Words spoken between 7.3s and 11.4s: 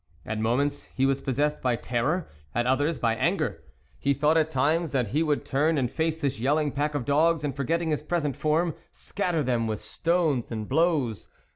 and, forgetting his present form, scatter them with stones and blows.